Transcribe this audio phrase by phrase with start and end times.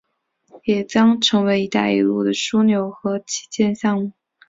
[0.63, 4.13] 也将成为一带一路的枢纽和旗舰项目。